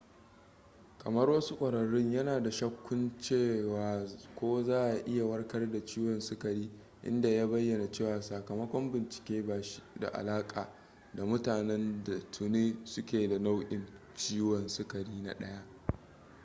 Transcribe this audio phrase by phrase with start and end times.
[0.97, 6.71] kamar wasu ƙwararrun yana da shakkun cewa ko za a iya warkar da ciwon sukari
[7.03, 10.69] inda ya bayyana cewa sakamakon bincike ba shi da alaƙa
[11.13, 15.63] da mutanen da tuni su ke da nau'in ciwon sukari na 1